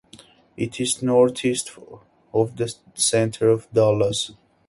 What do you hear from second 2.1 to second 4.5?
of the center of Dallas.